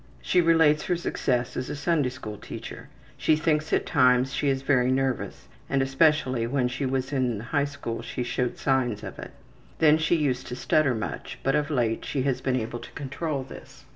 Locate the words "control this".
12.93-13.85